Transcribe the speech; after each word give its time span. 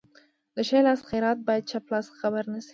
د 0.55 0.57
ښي 0.67 0.79
لاس 0.87 0.99
خیرات 1.09 1.39
باید 1.47 1.67
چپ 1.71 1.85
لاس 1.93 2.07
خبر 2.19 2.43
نشي. 2.53 2.69